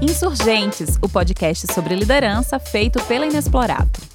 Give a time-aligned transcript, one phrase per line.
[0.00, 4.11] Insurgentes, o podcast sobre liderança feito pela Inexplorado.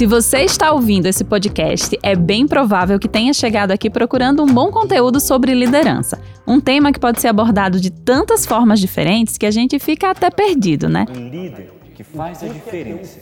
[0.00, 4.46] Se você está ouvindo esse podcast, é bem provável que tenha chegado aqui procurando um
[4.46, 6.18] bom conteúdo sobre liderança.
[6.46, 10.30] Um tema que pode ser abordado de tantas formas diferentes que a gente fica até
[10.30, 11.04] perdido, né?
[11.14, 13.20] Um líder que faz a diferença.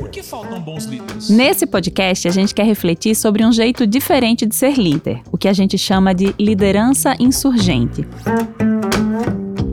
[0.00, 1.30] Por que faltam bons líderes?
[1.30, 5.46] Nesse podcast, a gente quer refletir sobre um jeito diferente de ser líder, o que
[5.46, 8.04] a gente chama de liderança insurgente.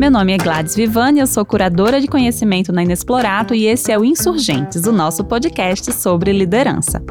[0.02, 4.00] Meu nome é Gladys Vivani, eu sou curadora de conhecimento na Inexplorato e esse é
[4.00, 7.04] o Insurgentes, o nosso podcast sobre liderança.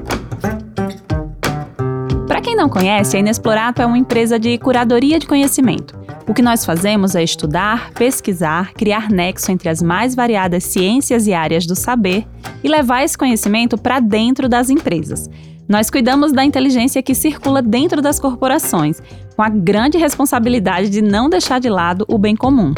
[2.27, 5.97] Para quem não conhece, a Inexplorato é uma empresa de curadoria de conhecimento.
[6.27, 11.33] O que nós fazemos é estudar, pesquisar, criar nexo entre as mais variadas ciências e
[11.33, 12.27] áreas do saber
[12.61, 15.31] e levar esse conhecimento para dentro das empresas.
[15.71, 19.01] Nós cuidamos da inteligência que circula dentro das corporações,
[19.37, 22.75] com a grande responsabilidade de não deixar de lado o bem comum.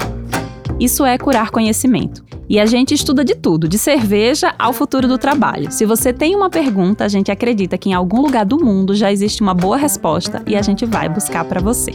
[0.79, 2.23] Isso é curar conhecimento.
[2.51, 5.73] E a gente estuda de tudo, de cerveja ao futuro do trabalho.
[5.73, 9.11] Se você tem uma pergunta, a gente acredita que em algum lugar do mundo já
[9.11, 11.93] existe uma boa resposta e a gente vai buscar para você.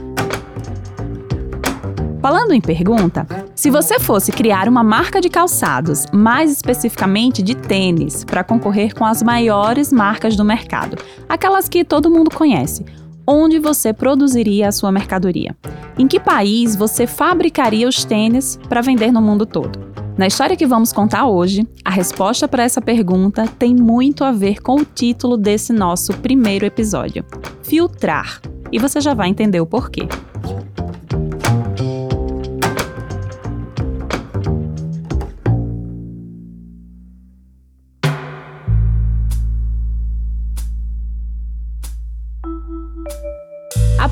[2.28, 3.25] Falando em pergunta,
[3.56, 9.06] se você fosse criar uma marca de calçados, mais especificamente de tênis, para concorrer com
[9.06, 10.98] as maiores marcas do mercado,
[11.30, 12.86] aquelas que todo mundo conhece,
[13.25, 15.55] onde você produziria a sua mercadoria?
[15.98, 19.80] Em que país você fabricaria os tênis para vender no mundo todo?
[20.17, 24.61] Na história que vamos contar hoje, a resposta para essa pergunta tem muito a ver
[24.61, 27.23] com o título desse nosso primeiro episódio:
[27.64, 28.42] filtrar.
[28.70, 30.09] E você já vai entender o porquê.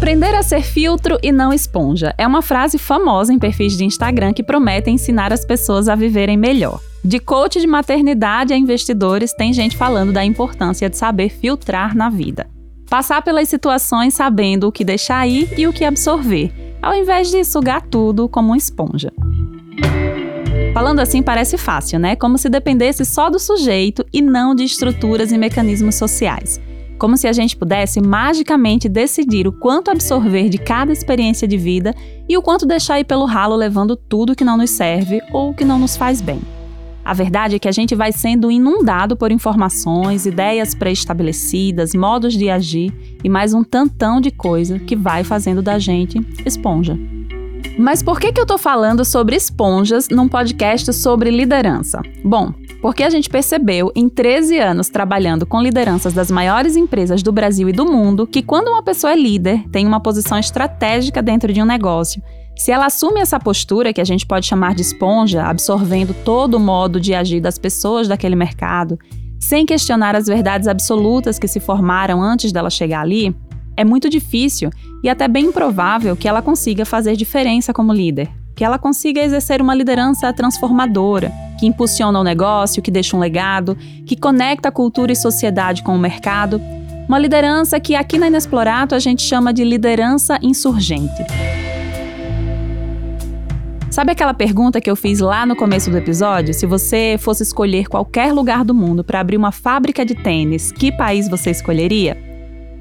[0.06, 4.34] Aprender a ser filtro e não esponja é uma frase famosa em perfis de Instagram
[4.34, 6.80] que prometem ensinar as pessoas a viverem melhor.
[7.04, 12.08] De coach de maternidade a investidores, tem gente falando da importância de saber filtrar na
[12.08, 12.46] vida.
[12.88, 17.44] Passar pelas situações sabendo o que deixar ir e o que absorver, ao invés de
[17.44, 19.12] sugar tudo como uma esponja.
[20.72, 22.16] Falando assim parece fácil, né?
[22.16, 26.62] Como se dependesse só do sujeito e não de estruturas e mecanismos sociais.
[26.98, 31.94] Como se a gente pudesse magicamente decidir o quanto absorver de cada experiência de vida
[32.28, 35.66] e o quanto deixar ir pelo ralo levando tudo que não nos serve ou que
[35.66, 36.40] não nos faz bem.
[37.04, 42.50] A verdade é que a gente vai sendo inundado por informações, ideias pré-estabelecidas, modos de
[42.50, 42.92] agir
[43.24, 46.98] e mais um tantão de coisa que vai fazendo da gente esponja.
[47.78, 52.02] Mas por que, que eu tô falando sobre esponjas num podcast sobre liderança?
[52.24, 52.54] Bom,
[52.86, 57.68] porque a gente percebeu em 13 anos trabalhando com lideranças das maiores empresas do Brasil
[57.68, 61.60] e do mundo que quando uma pessoa é líder, tem uma posição estratégica dentro de
[61.60, 62.22] um negócio,
[62.56, 66.60] se ela assume essa postura, que a gente pode chamar de esponja, absorvendo todo o
[66.60, 69.00] modo de agir das pessoas daquele mercado,
[69.40, 73.36] sem questionar as verdades absolutas que se formaram antes dela chegar ali,
[73.76, 74.70] é muito difícil
[75.04, 79.60] e até bem improvável que ela consiga fazer diferença como líder, que ela consiga exercer
[79.60, 85.16] uma liderança transformadora, que impulsiona o negócio, que deixa um legado, que conecta cultura e
[85.16, 86.62] sociedade com o mercado.
[87.08, 91.24] Uma liderança que aqui na Inexplorato a gente chama de liderança insurgente.
[93.96, 96.54] Sabe aquela pergunta que eu fiz lá no começo do episódio?
[96.54, 100.92] Se você fosse escolher qualquer lugar do mundo para abrir uma fábrica de tênis, que
[100.92, 102.18] país você escolheria?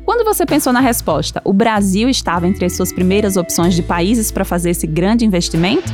[0.05, 4.33] Quando você pensou na resposta, o Brasil estava entre as suas primeiras opções de países
[4.33, 5.93] para fazer esse grande investimento?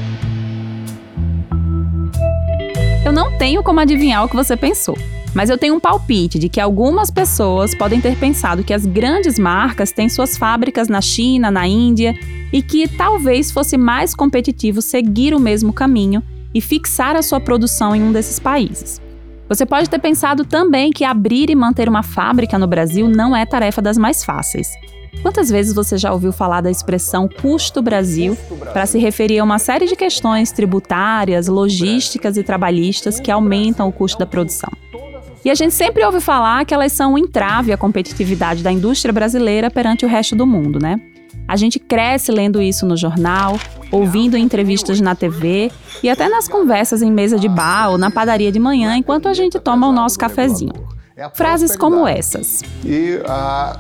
[3.11, 4.97] Eu não tenho como adivinhar o que você pensou,
[5.35, 9.37] mas eu tenho um palpite de que algumas pessoas podem ter pensado que as grandes
[9.37, 12.15] marcas têm suas fábricas na China, na Índia
[12.53, 16.23] e que talvez fosse mais competitivo seguir o mesmo caminho
[16.55, 19.03] e fixar a sua produção em um desses países.
[19.51, 23.45] Você pode ter pensado também que abrir e manter uma fábrica no Brasil não é
[23.45, 24.69] tarefa das mais fáceis.
[25.23, 28.39] Quantas vezes você já ouviu falar da expressão custo Brasil
[28.73, 33.93] para se referir a uma série de questões tributárias, logísticas e trabalhistas que aumentam o
[33.93, 34.71] custo da produção?
[35.45, 39.13] E a gente sempre ouve falar que elas são um entrave à competitividade da indústria
[39.13, 41.01] brasileira perante o resto do mundo, né?
[41.51, 43.59] A gente cresce lendo isso no jornal,
[43.91, 48.53] ouvindo entrevistas na TV e até nas conversas em mesa de bar ou na padaria
[48.53, 50.73] de manhã enquanto a gente toma o nosso cafezinho.
[51.35, 52.63] Frases como essas.
[52.85, 53.19] E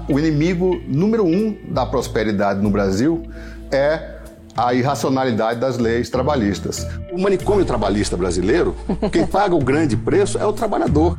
[0.08, 3.22] o inimigo número um da prosperidade no Brasil
[3.70, 4.16] é
[4.56, 6.84] a irracionalidade das leis trabalhistas.
[7.12, 8.74] O manicômio trabalhista brasileiro,
[9.12, 11.16] quem paga o grande preço é o trabalhador.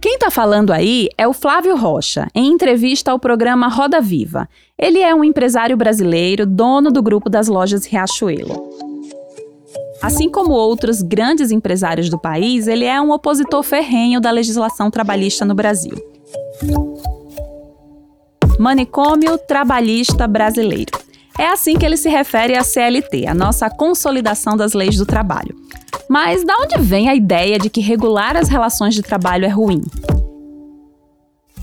[0.00, 4.48] Quem está falando aí é o Flávio Rocha, em entrevista ao programa Roda Viva.
[4.78, 8.70] Ele é um empresário brasileiro, dono do grupo das lojas Riachuelo.
[10.00, 15.44] Assim como outros grandes empresários do país, ele é um opositor ferrenho da legislação trabalhista
[15.44, 15.94] no Brasil.
[18.56, 20.96] Manicômio Trabalhista Brasileiro.
[21.36, 25.56] É assim que ele se refere à CLT, a nossa consolidação das leis do trabalho.
[26.08, 29.82] Mas da onde vem a ideia de que regular as relações de trabalho é ruim?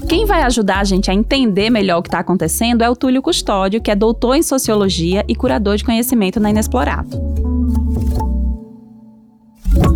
[0.07, 3.23] Quem vai ajudar a gente a entender melhor o que está acontecendo é o Túlio
[3.23, 7.44] Custódio, que é doutor em sociologia e curador de conhecimento na Inexplorado.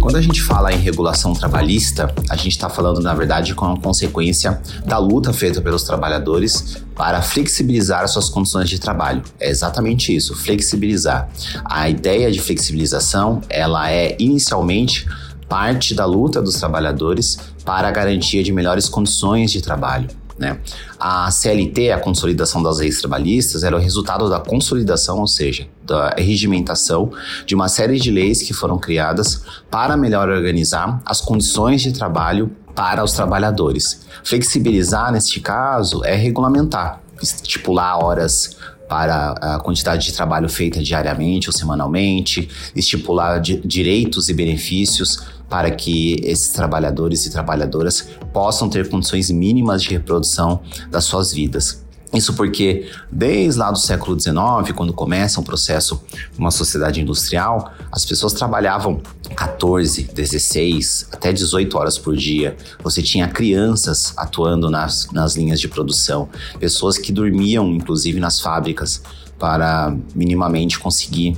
[0.01, 3.78] Quando a gente fala em regulação trabalhista, a gente está falando, na verdade, com a
[3.78, 9.22] consequência da luta feita pelos trabalhadores para flexibilizar suas condições de trabalho.
[9.40, 11.30] É exatamente isso, flexibilizar.
[11.66, 15.06] A ideia de flexibilização, ela é inicialmente
[15.50, 20.07] parte da luta dos trabalhadores para a garantia de melhores condições de trabalho.
[20.39, 20.57] Né?
[20.97, 26.15] A CLT, a Consolidação das Leis Trabalhistas, era o resultado da consolidação, ou seja, da
[26.18, 27.12] regimentação
[27.45, 32.50] de uma série de leis que foram criadas para melhor organizar as condições de trabalho
[32.74, 34.06] para os trabalhadores.
[34.24, 38.56] Flexibilizar, neste caso, é regulamentar, estipular horas
[38.89, 46.15] para a quantidade de trabalho feita diariamente ou semanalmente, estipular direitos e benefícios para que
[46.24, 51.88] esses trabalhadores e trabalhadoras possam ter condições mínimas de reprodução das suas vidas.
[52.13, 54.35] Isso porque, desde lá do século XIX,
[54.75, 56.01] quando começa um processo
[56.38, 59.00] uma sociedade industrial, as pessoas trabalhavam
[59.35, 62.57] 14, 16, até 18 horas por dia.
[62.83, 66.27] Você tinha crianças atuando nas, nas linhas de produção,
[66.59, 69.03] pessoas que dormiam, inclusive, nas fábricas
[69.38, 71.38] para minimamente conseguir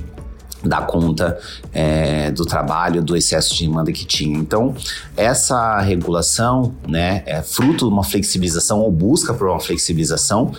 [0.64, 1.38] dar conta
[1.72, 4.38] é, do trabalho, do excesso de demanda que tinha.
[4.38, 4.74] Então,
[5.16, 10.52] essa regulação né, é fruto de uma flexibilização ou busca por uma flexibilização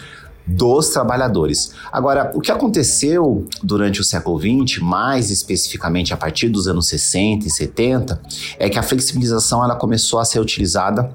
[0.45, 1.73] dos trabalhadores.
[1.91, 7.47] Agora, o que aconteceu durante o século XX, mais especificamente a partir dos anos 60
[7.47, 8.21] e 70,
[8.59, 11.09] é que a flexibilização ela começou a ser utilizada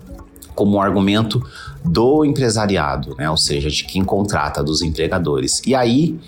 [0.54, 1.40] como argumento
[1.84, 3.30] do empresariado, né?
[3.30, 5.62] ou seja, de quem contrata, dos empregadores.
[5.64, 6.18] E aí,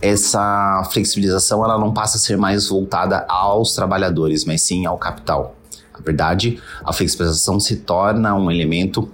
[0.00, 5.56] essa flexibilização ela não passa a ser mais voltada aos trabalhadores, mas sim ao capital.
[5.92, 9.08] Na verdade, a flexibilização se torna um elemento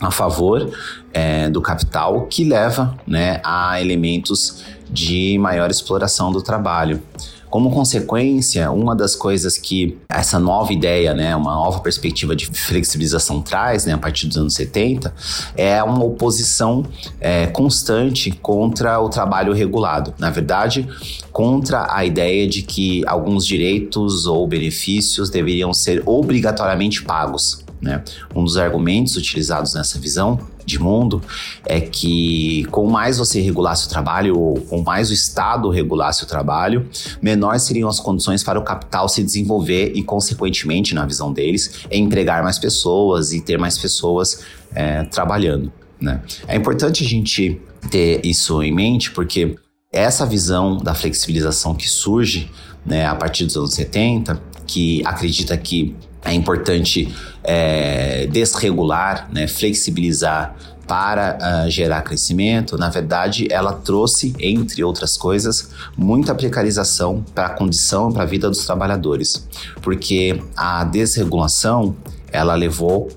[0.00, 0.72] a favor
[1.12, 7.02] é, do capital que leva né, a elementos de maior exploração do trabalho.
[7.50, 13.42] Como consequência, uma das coisas que essa nova ideia, né, uma nova perspectiva de flexibilização
[13.42, 15.12] traz, né, a partir dos anos 70,
[15.56, 16.86] é uma oposição
[17.20, 20.14] é, constante contra o trabalho regulado.
[20.16, 20.88] Na verdade,
[21.32, 27.64] contra a ideia de que alguns direitos ou benefícios deveriam ser obrigatoriamente pagos.
[27.80, 28.02] Né?
[28.34, 31.22] Um dos argumentos utilizados nessa visão de mundo
[31.64, 36.26] é que com mais você regulasse o trabalho, ou com mais o Estado regulasse o
[36.26, 36.86] trabalho,
[37.22, 42.42] menores seriam as condições para o capital se desenvolver e, consequentemente, na visão deles, empregar
[42.42, 44.42] mais pessoas e ter mais pessoas
[44.74, 45.72] é, trabalhando.
[45.98, 46.20] Né?
[46.46, 47.60] É importante a gente
[47.90, 49.56] ter isso em mente porque
[49.92, 52.50] essa visão da flexibilização que surge
[52.84, 60.54] né, a partir dos anos 70, que acredita que é importante é, desregular, né, flexibilizar
[60.86, 67.50] para uh, gerar crescimento, na verdade, ela trouxe, entre outras coisas, muita precarização para a
[67.50, 69.46] condição, para a vida dos trabalhadores,
[69.82, 71.94] porque a desregulação
[72.32, 73.08] ela levou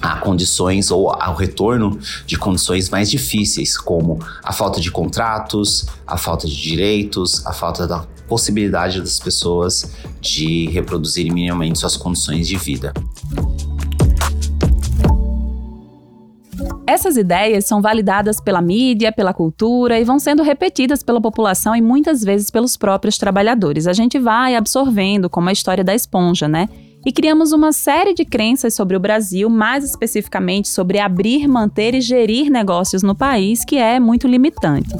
[0.00, 6.16] a condições ou ao retorno de condições mais difíceis, como a falta de contratos, a
[6.16, 9.92] falta de direitos, a falta da possibilidade das pessoas
[10.22, 12.94] de reproduzir minimamente suas condições de vida.
[16.86, 21.80] Essas ideias são validadas pela mídia, pela cultura e vão sendo repetidas pela população e
[21.80, 23.86] muitas vezes pelos próprios trabalhadores.
[23.86, 26.68] A gente vai absorvendo, como a história da esponja, né?
[27.04, 32.00] e criamos uma série de crenças sobre o Brasil, mais especificamente sobre abrir, manter e
[32.00, 34.94] gerir negócios no país, que é muito limitante.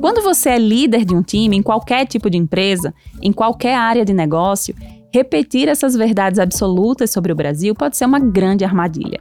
[0.00, 4.04] Quando você é líder de um time, em qualquer tipo de empresa, em qualquer área
[4.04, 4.74] de negócio,
[5.12, 9.20] repetir essas verdades absolutas sobre o Brasil pode ser uma grande armadilha.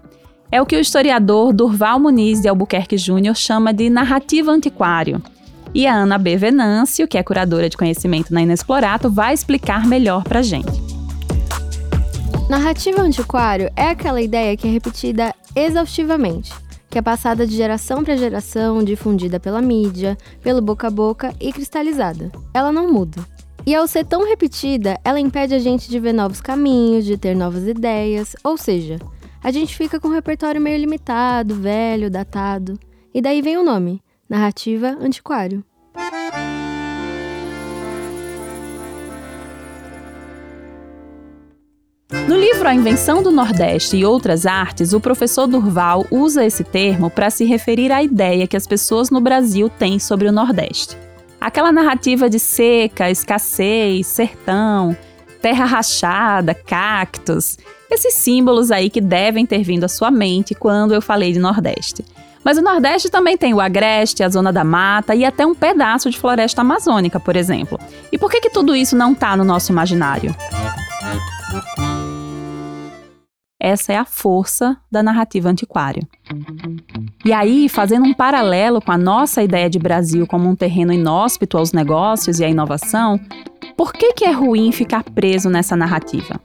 [0.51, 5.21] É o que o historiador Durval Muniz de Albuquerque Júnior chama de narrativa antiquário.
[5.73, 6.37] E a Ana B.
[6.37, 10.71] Venâncio, que é curadora de conhecimento na Inexplorato, vai explicar melhor pra gente.
[12.47, 16.53] Narrativa antiquário é aquela ideia que é repetida exaustivamente,
[16.89, 21.51] que é passada de geração para geração, difundida pela mídia, pelo boca a boca e
[21.51, 22.31] cristalizada.
[22.53, 23.25] Ela não muda.
[23.65, 27.35] E ao ser tão repetida, ela impede a gente de ver novos caminhos, de ter
[27.35, 28.97] novas ideias, ou seja,
[29.43, 32.79] a gente fica com um repertório meio limitado, velho, datado.
[33.13, 35.63] E daí vem o nome, narrativa antiquário.
[42.09, 47.09] No livro A Invenção do Nordeste e Outras Artes, o professor Durval usa esse termo
[47.09, 50.97] para se referir à ideia que as pessoas no Brasil têm sobre o Nordeste.
[51.39, 54.95] Aquela narrativa de seca, escassez, sertão,
[55.41, 57.57] terra rachada, cactos,
[57.91, 62.05] esses símbolos aí que devem ter vindo à sua mente quando eu falei de Nordeste.
[62.41, 66.09] Mas o Nordeste também tem o agreste, a zona da mata e até um pedaço
[66.09, 67.77] de floresta amazônica, por exemplo.
[68.09, 70.33] E por que, que tudo isso não está no nosso imaginário?
[73.59, 76.03] Essa é a força da narrativa antiquária.
[77.25, 81.57] E aí, fazendo um paralelo com a nossa ideia de Brasil como um terreno inóspito
[81.57, 83.19] aos negócios e à inovação,
[83.75, 86.39] por que, que é ruim ficar preso nessa narrativa?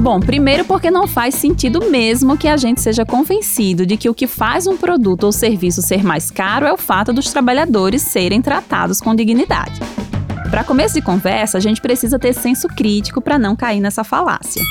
[0.00, 4.14] Bom, primeiro porque não faz sentido mesmo que a gente seja convencido de que o
[4.14, 8.42] que faz um produto ou serviço ser mais caro é o fato dos trabalhadores serem
[8.42, 9.80] tratados com dignidade.
[10.50, 14.62] Para começo de conversa, a gente precisa ter senso crítico para não cair nessa falácia.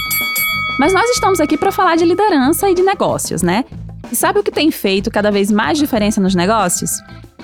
[0.77, 3.65] Mas nós estamos aqui para falar de liderança e de negócios, né?
[4.11, 6.91] E sabe o que tem feito cada vez mais diferença nos negócios?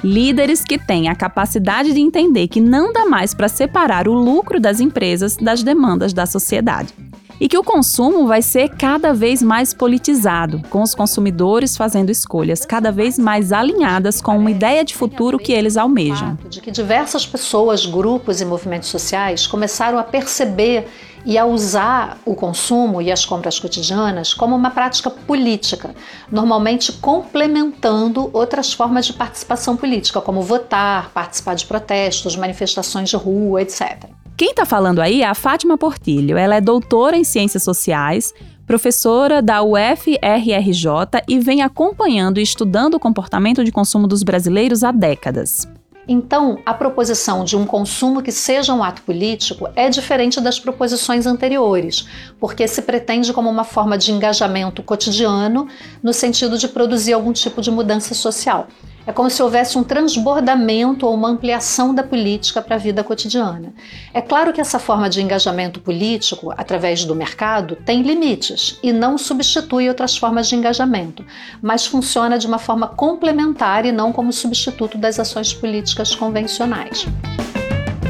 [0.03, 4.59] Líderes que têm a capacidade de entender que não dá mais para separar o lucro
[4.59, 6.93] das empresas das demandas da sociedade.
[7.39, 12.63] E que o consumo vai ser cada vez mais politizado, com os consumidores fazendo escolhas
[12.65, 16.37] cada vez mais alinhadas com uma ideia de futuro que eles almejam.
[16.47, 20.87] De que diversas pessoas, grupos e movimentos sociais começaram a perceber
[21.25, 25.95] e a usar o consumo e as compras cotidianas como uma prática política,
[26.31, 33.61] normalmente complementando outras formas de participação política, como votar, participar de protestos, manifestações de rua,
[33.61, 34.05] etc.
[34.35, 36.37] Quem está falando aí é a Fátima Portilho.
[36.37, 38.33] Ela é doutora em Ciências Sociais,
[38.65, 44.91] professora da UFRRJ e vem acompanhando e estudando o comportamento de consumo dos brasileiros há
[44.91, 45.67] décadas.
[46.07, 51.25] Então, a proposição de um consumo que seja um ato político é diferente das proposições
[51.25, 52.05] anteriores,
[52.39, 55.67] porque se pretende como uma forma de engajamento cotidiano
[56.01, 58.67] no sentido de produzir algum tipo de mudança social.
[59.05, 63.73] É como se houvesse um transbordamento ou uma ampliação da política para a vida cotidiana.
[64.13, 69.17] É claro que essa forma de engajamento político, através do mercado, tem limites e não
[69.17, 71.25] substitui outras formas de engajamento,
[71.61, 77.05] mas funciona de uma forma complementar e não como substituto das ações políticas convencionais.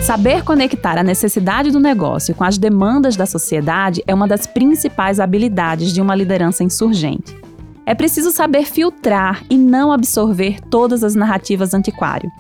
[0.03, 5.19] Saber conectar a necessidade do negócio com as demandas da sociedade é uma das principais
[5.19, 7.42] habilidades de uma liderança insurgente.
[7.86, 12.32] É preciso saber filtrar e não absorver todas as narrativas antiquário.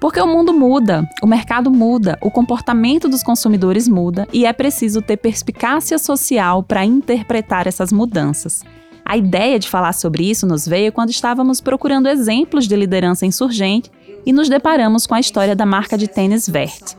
[0.00, 5.00] Porque o mundo muda, o mercado muda, o comportamento dos consumidores muda e é preciso
[5.02, 8.62] ter perspicácia social para interpretar essas mudanças.
[9.04, 13.90] A ideia de falar sobre isso nos veio quando estávamos procurando exemplos de liderança insurgente
[14.24, 16.96] e nos deparamos com a história da marca de tênis Vert.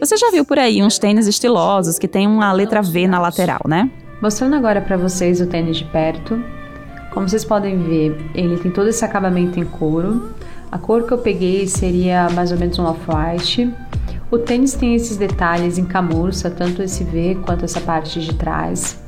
[0.00, 3.60] Você já viu por aí uns tênis estilosos que tem uma letra V na lateral,
[3.66, 3.90] né?
[4.20, 6.42] Mostrando agora para vocês o tênis de perto.
[7.14, 10.34] Como vocês podem ver, ele tem todo esse acabamento em couro.
[10.70, 13.72] A cor que eu peguei seria mais ou menos um off-white.
[14.32, 19.00] O tênis tem esses detalhes em camurça, tanto esse V quanto essa parte de trás.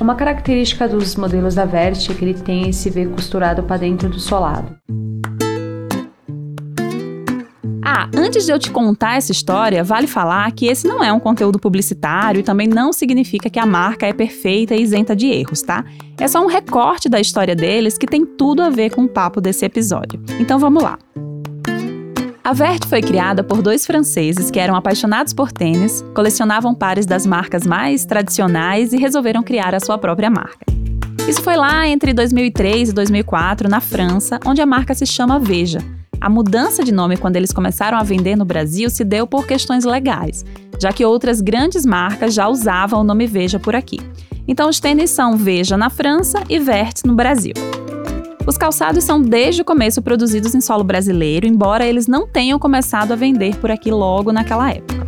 [0.00, 4.08] Uma característica dos modelos da Vert é que ele tem esse V costurado para dentro
[4.08, 4.74] do solado.
[7.84, 11.18] Ah, antes de eu te contar essa história, vale falar que esse não é um
[11.18, 15.62] conteúdo publicitário e também não significa que a marca é perfeita e isenta de erros,
[15.62, 15.84] tá?
[16.20, 19.40] É só um recorte da história deles que tem tudo a ver com o papo
[19.40, 20.22] desse episódio.
[20.38, 20.96] Então vamos lá.
[22.44, 27.26] A Vert foi criada por dois franceses que eram apaixonados por tênis, colecionavam pares das
[27.26, 30.66] marcas mais tradicionais e resolveram criar a sua própria marca.
[31.28, 35.80] Isso foi lá entre 2003 e 2004, na França, onde a marca se chama Veja
[36.22, 39.84] a mudança de nome quando eles começaram a vender no Brasil se deu por questões
[39.84, 40.44] legais,
[40.80, 43.98] já que outras grandes marcas já usavam o nome Veja por aqui.
[44.46, 47.54] Então os tênis são Veja na França e Vert no Brasil.
[48.46, 53.10] Os calçados são desde o começo produzidos em solo brasileiro, embora eles não tenham começado
[53.10, 55.02] a vender por aqui logo naquela época.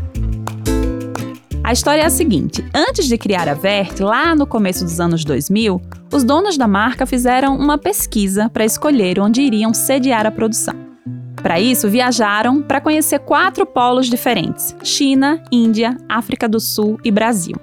[1.62, 5.24] A história é a seguinte: antes de criar a Vert, lá no começo dos anos
[5.24, 5.80] 2000,
[6.12, 10.93] os donos da marca fizeram uma pesquisa para escolher onde iriam sediar a produção.
[11.44, 17.54] Para isso, viajaram para conhecer quatro polos diferentes: China, Índia, África do Sul e Brasil.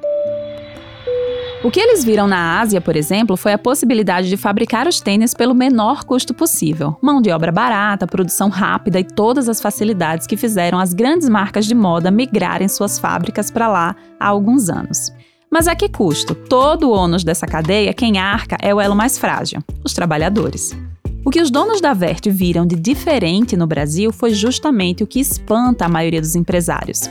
[1.63, 5.33] O que eles viram na Ásia, por exemplo, foi a possibilidade de fabricar os tênis
[5.33, 6.95] pelo menor custo possível.
[7.01, 11.65] Mão de obra barata, produção rápida e todas as facilidades que fizeram as grandes marcas
[11.65, 15.11] de moda migrarem suas fábricas para lá há alguns anos.
[15.49, 16.35] Mas a que custo?
[16.35, 20.71] Todo o ônus dessa cadeia, quem arca é o elo mais frágil: os trabalhadores.
[21.23, 25.19] O que os donos da Vert viram de diferente no Brasil foi justamente o que
[25.19, 27.01] espanta a maioria dos empresários: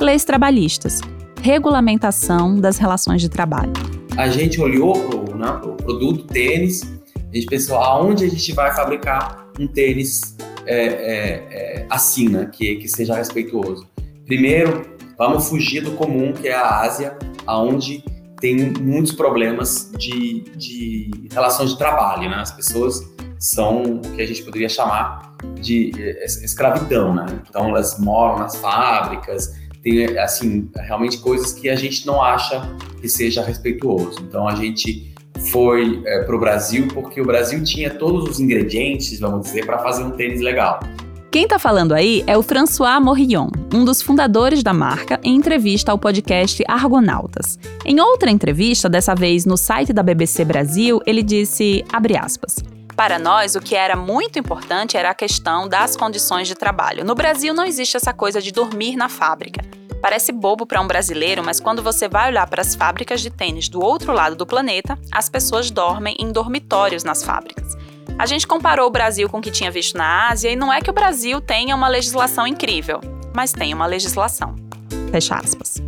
[0.00, 1.00] leis trabalhistas,
[1.42, 3.72] regulamentação das relações de trabalho
[4.18, 6.82] a gente olhou para o né, produto tênis,
[7.14, 12.50] a gente pensou aonde a gente vai fabricar um tênis é, é, é, assim, né,
[12.52, 13.86] que, que seja respeituoso.
[14.26, 14.84] Primeiro,
[15.16, 18.02] vamos fugir do comum, que é a Ásia, aonde
[18.40, 22.36] tem muitos problemas de, de relações de trabalho, né?
[22.36, 23.00] As pessoas
[23.38, 25.90] são o que a gente poderia chamar de
[26.42, 27.26] escravidão, né?
[27.48, 32.60] Então elas moram nas fábricas, tem assim realmente coisas que a gente não acha
[33.00, 34.20] que seja respeituoso.
[34.22, 35.14] Então a gente
[35.50, 39.78] foi é, para o Brasil porque o Brasil tinha todos os ingredientes, vamos dizer, para
[39.78, 40.80] fazer um tênis legal.
[41.30, 45.92] Quem está falando aí é o François Morillon, um dos fundadores da marca, em entrevista
[45.92, 47.58] ao podcast Argonautas.
[47.84, 52.64] Em outra entrevista, dessa vez no site da BBC Brasil, ele disse, abre aspas,
[52.98, 57.04] para nós, o que era muito importante era a questão das condições de trabalho.
[57.04, 59.64] No Brasil não existe essa coisa de dormir na fábrica.
[60.02, 63.68] Parece bobo para um brasileiro, mas quando você vai olhar para as fábricas de tênis
[63.68, 67.76] do outro lado do planeta, as pessoas dormem em dormitórios nas fábricas.
[68.18, 70.80] A gente comparou o Brasil com o que tinha visto na Ásia e não é
[70.80, 73.00] que o Brasil tenha uma legislação incrível,
[73.32, 74.56] mas tem uma legislação.
[75.12, 75.80] Fecha aspas.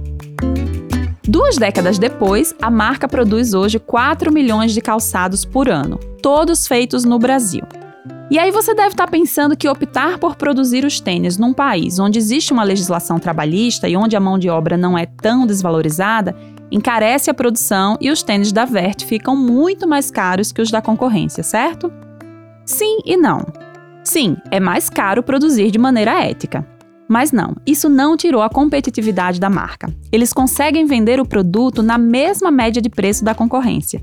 [1.31, 7.05] Duas décadas depois, a marca produz hoje 4 milhões de calçados por ano, todos feitos
[7.05, 7.63] no Brasil.
[8.29, 12.19] E aí você deve estar pensando que optar por produzir os tênis num país onde
[12.19, 16.35] existe uma legislação trabalhista e onde a mão de obra não é tão desvalorizada
[16.69, 20.83] encarece a produção e os tênis da Vert ficam muito mais caros que os da
[20.83, 21.93] concorrência, certo?
[22.67, 23.47] Sim e não.
[24.03, 26.67] Sim, é mais caro produzir de maneira ética.
[27.11, 29.93] Mas não, isso não tirou a competitividade da marca.
[30.13, 34.01] Eles conseguem vender o produto na mesma média de preço da concorrência,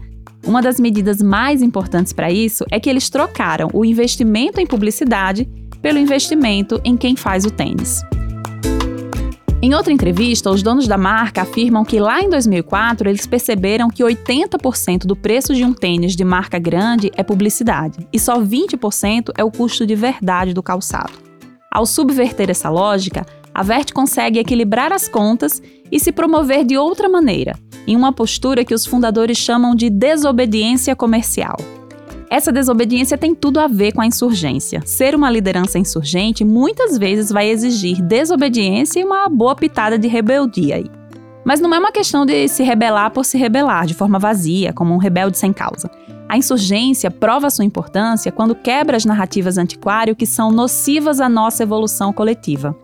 [0.47, 5.45] uma das medidas mais importantes para isso é que eles trocaram o investimento em publicidade
[5.81, 8.01] pelo investimento em quem faz o tênis.
[9.61, 14.03] Em outra entrevista, os donos da marca afirmam que lá em 2004 eles perceberam que
[14.03, 19.43] 80% do preço de um tênis de marca grande é publicidade e só 20% é
[19.43, 21.26] o custo de verdade do calçado.
[21.71, 27.09] Ao subverter essa lógica, a Vert consegue equilibrar as contas e se promover de outra
[27.09, 31.57] maneira, em uma postura que os fundadores chamam de desobediência comercial.
[32.29, 34.81] Essa desobediência tem tudo a ver com a insurgência.
[34.85, 40.75] Ser uma liderança insurgente muitas vezes vai exigir desobediência e uma boa pitada de rebeldia
[40.75, 40.85] aí.
[41.45, 44.93] Mas não é uma questão de se rebelar por se rebelar de forma vazia, como
[44.93, 45.89] um rebelde sem causa.
[46.29, 51.63] A insurgência prova sua importância quando quebra as narrativas antiquárias que são nocivas à nossa
[51.63, 52.75] evolução coletiva.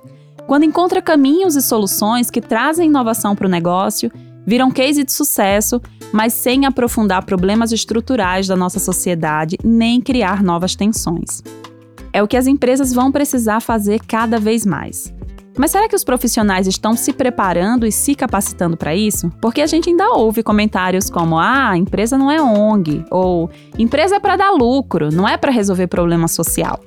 [0.48, 4.12] Quando encontra caminhos e soluções que trazem inovação para o negócio
[4.46, 5.82] viram case de sucesso,
[6.14, 11.42] mas sem aprofundar problemas estruturais da nossa sociedade nem criar novas tensões.
[12.14, 15.14] É o que as empresas vão precisar fazer cada vez mais.
[15.58, 19.32] Mas será que os profissionais estão se preparando e se capacitando para isso?
[19.42, 24.20] Porque a gente ainda ouve comentários como: ah, empresa não é ONG, ou empresa é
[24.20, 26.80] para dar lucro, não é para resolver problema social.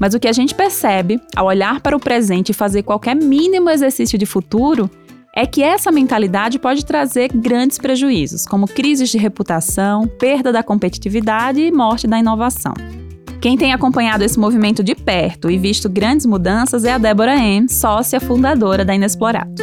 [0.00, 3.70] Mas o que a gente percebe ao olhar para o presente e fazer qualquer mínimo
[3.70, 4.90] exercício de futuro
[5.34, 11.60] é que essa mentalidade pode trazer grandes prejuízos, como crises de reputação, perda da competitividade
[11.60, 12.74] e morte da inovação.
[13.40, 17.68] Quem tem acompanhado esse movimento de perto e visto grandes mudanças é a Débora M.,
[17.68, 19.62] sócia fundadora da Inexplorado.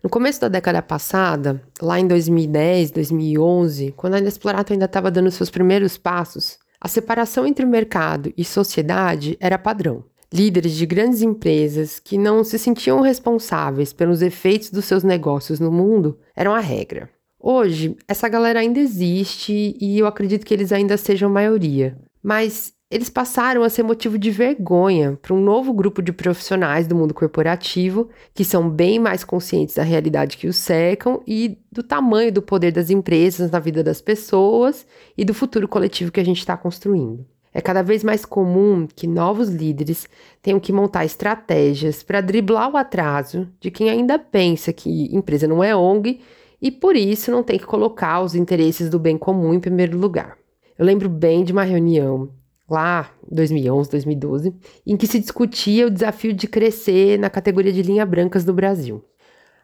[0.00, 5.28] No começo da década passada, lá em 2010, 2011, quando a Inexplorado ainda estava dando
[5.32, 10.04] seus primeiros passos, a separação entre mercado e sociedade era padrão.
[10.32, 15.72] Líderes de grandes empresas que não se sentiam responsáveis pelos efeitos dos seus negócios no
[15.72, 17.10] mundo eram a regra.
[17.46, 21.94] Hoje, essa galera ainda existe e eu acredito que eles ainda sejam maioria.
[22.22, 26.96] Mas eles passaram a ser motivo de vergonha para um novo grupo de profissionais do
[26.96, 32.32] mundo corporativo que são bem mais conscientes da realidade que os cercam e do tamanho
[32.32, 36.38] do poder das empresas na vida das pessoas e do futuro coletivo que a gente
[36.38, 37.26] está construindo.
[37.52, 40.08] É cada vez mais comum que novos líderes
[40.40, 45.62] tenham que montar estratégias para driblar o atraso de quem ainda pensa que empresa não
[45.62, 46.22] é ONG
[46.60, 50.36] e por isso não tem que colocar os interesses do bem comum em primeiro lugar.
[50.78, 52.30] Eu lembro bem de uma reunião
[52.68, 54.54] lá 2011, 2012,
[54.86, 59.04] em que se discutia o desafio de crescer na categoria de linha brancas do Brasil.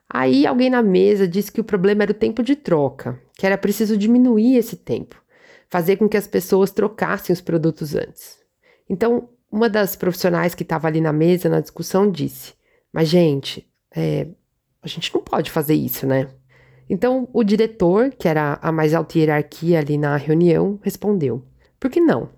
[0.09, 3.57] Aí alguém na mesa disse que o problema era o tempo de troca, que era
[3.57, 5.17] preciso diminuir esse tempo,
[5.69, 8.39] fazer com que as pessoas trocassem os produtos antes.
[8.89, 12.55] Então, uma das profissionais que estava ali na mesa na discussão disse:
[12.93, 14.27] Mas, gente, é,
[14.83, 16.29] a gente não pode fazer isso, né?
[16.93, 21.41] Então, o diretor, que era a mais alta hierarquia ali na reunião, respondeu:
[21.79, 22.31] Por que não?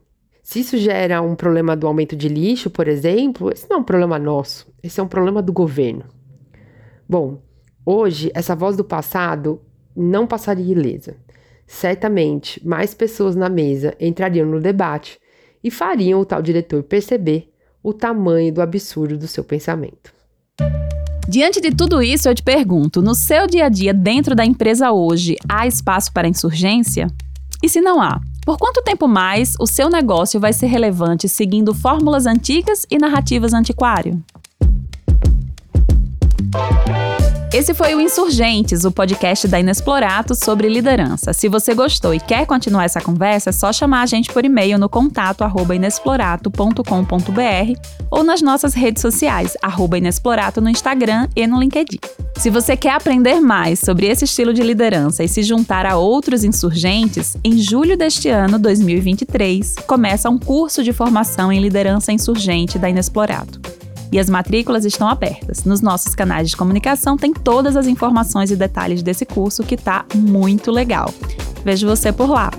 [0.43, 3.85] Se isso gera um problema do aumento de lixo, por exemplo, esse não é um
[3.85, 6.05] problema nosso, esse é um problema do governo.
[7.09, 7.41] Bom,
[7.87, 9.59] hoje essa voz do passado
[9.97, 11.17] não passaria ilesa.
[11.67, 15.19] Certamente mais pessoas na mesa entrariam no debate
[15.65, 17.51] e fariam o tal diretor perceber
[17.83, 20.13] o tamanho do absurdo do seu pensamento.
[21.33, 24.93] Diante de tudo isso, eu te pergunto: no seu dia a dia dentro da empresa
[24.93, 27.07] hoje, há espaço para insurgência?
[27.63, 31.73] E se não há, por quanto tempo mais o seu negócio vai ser relevante seguindo
[31.73, 34.23] fórmulas antigas e narrativas antiquário?
[37.53, 41.35] Esse foi o Insurgentes, o podcast da Inexplorato sobre liderança.
[41.35, 44.79] Se você gostou e quer continuar essa conversa, é só chamar a gente por e-mail
[44.79, 46.83] no contato inexplorato.com.br
[48.11, 51.99] ou nas nossas redes sociais, arroba Inexplorato no Instagram e no LinkedIn.
[52.39, 56.45] Se você quer aprender mais sobre esse estilo de liderança e se juntar a outros
[56.45, 62.89] insurgentes, em julho deste ano, 2023, começa um curso de formação em liderança insurgente da
[62.89, 63.82] Inexplorato
[64.13, 65.65] e as matrículas estão abertas.
[65.65, 70.05] Nos nossos canais de comunicação tem todas as informações e detalhes desse curso que está
[70.15, 71.13] muito legal.
[71.65, 72.51] Vejo você por lá.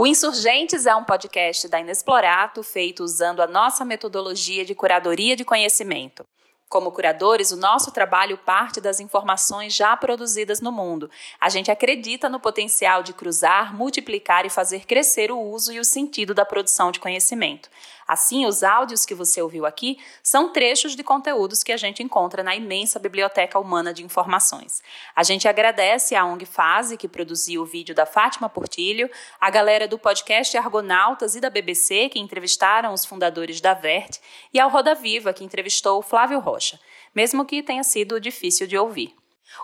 [0.00, 5.44] O Insurgentes é um podcast da Inexplorato feito usando a nossa metodologia de curadoria de
[5.44, 6.24] conhecimento.
[6.70, 11.10] Como curadores, o nosso trabalho parte das informações já produzidas no mundo.
[11.40, 15.84] A gente acredita no potencial de cruzar, multiplicar e fazer crescer o uso e o
[15.84, 17.68] sentido da produção de conhecimento.
[18.10, 22.42] Assim, os áudios que você ouviu aqui são trechos de conteúdos que a gente encontra
[22.42, 24.82] na imensa biblioteca humana de informações.
[25.14, 29.08] A gente agradece à ONG Fase, que produziu o vídeo da Fátima Portilho,
[29.40, 34.18] a galera do podcast Argonautas e da BBC, que entrevistaram os fundadores da VERT,
[34.52, 36.78] e ao Roda Viva, que entrevistou o Flávio Rocha,
[37.14, 39.14] mesmo que tenha sido difícil de ouvir.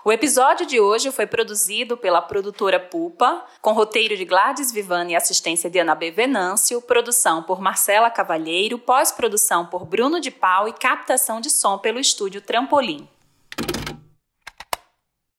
[0.03, 5.15] O episódio de hoje foi produzido pela produtora Pupa, com roteiro de Gladys Vivani e
[5.15, 6.11] assistência de Ana B.
[6.11, 11.99] Venâncio, produção por Marcela Cavalheiro, pós-produção por Bruno de Pau e captação de som pelo
[11.99, 13.07] estúdio Trampolim.